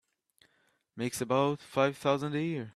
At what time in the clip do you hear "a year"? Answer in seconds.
2.35-2.69